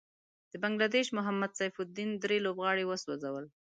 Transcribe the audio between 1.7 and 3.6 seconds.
الدين دری لوبغاړی وسوځل.